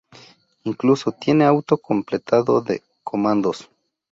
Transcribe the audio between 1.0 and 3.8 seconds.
tiene auto-completado de comandos.